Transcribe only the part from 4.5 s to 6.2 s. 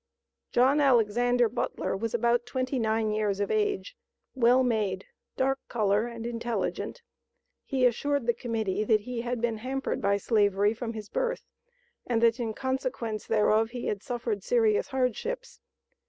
made, dark color,